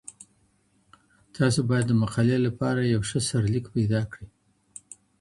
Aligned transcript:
تاسو 1.35 1.59
باید 1.69 1.85
د 1.87 1.93
مقالي 2.01 2.37
لپاره 2.47 2.79
یو 2.93 3.01
ښه 3.09 3.19
سرلیک 3.29 3.65
پیدا 3.75 4.01
کړئ. 4.11 4.27